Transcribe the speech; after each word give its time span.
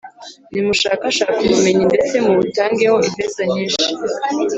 Nimushakashake 0.51 1.37
ubumenyi, 1.45 1.83
ndetse 1.91 2.13
mubutangeho 2.25 2.97
feza 3.13 3.43
nyinshi; 3.53 3.85